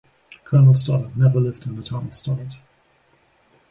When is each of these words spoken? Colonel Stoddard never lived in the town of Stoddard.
Colonel 0.45 0.73
Stoddard 0.73 1.15
never 1.15 1.39
lived 1.39 1.67
in 1.67 1.75
the 1.75 1.83
town 1.83 2.07
of 2.07 2.13
Stoddard. 2.15 2.55